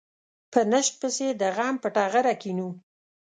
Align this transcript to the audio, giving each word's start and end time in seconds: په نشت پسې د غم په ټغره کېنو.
په 0.51 0.59
نشت 0.71 0.93
پسې 1.01 1.27
د 1.41 1.43
غم 1.55 1.75
په 1.83 1.89
ټغره 1.95 2.33
کېنو. 2.41 2.69